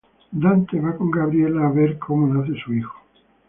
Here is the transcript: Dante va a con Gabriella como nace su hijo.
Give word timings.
Dante 0.43 0.79
va 0.79 0.89
a 0.89 0.97
con 0.97 1.11
Gabriella 1.11 1.99
como 1.99 2.25
nace 2.25 2.59
su 2.65 2.73
hijo. 2.73 2.99